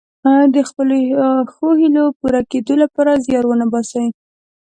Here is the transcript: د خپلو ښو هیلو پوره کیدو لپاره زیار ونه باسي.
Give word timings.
د 0.53 0.55
خپلو 0.69 0.95
ښو 1.53 1.67
هیلو 1.81 2.05
پوره 2.19 2.41
کیدو 2.51 2.73
لپاره 2.83 3.21
زیار 3.25 3.43
ونه 3.47 3.65
باسي. 3.71 4.05